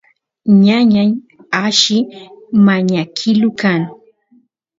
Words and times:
ñañay 0.65 1.09
alli 1.65 1.97
mañakilu 2.65 3.49
kan 3.61 3.81